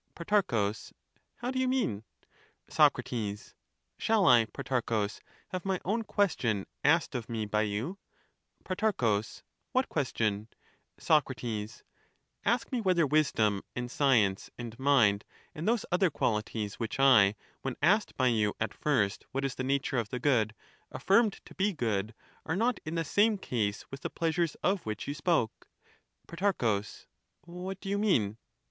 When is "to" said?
21.45-21.53